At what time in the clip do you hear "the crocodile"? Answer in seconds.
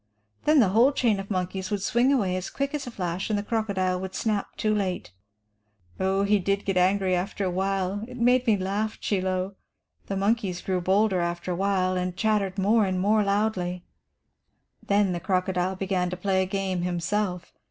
3.37-3.99, 15.11-15.75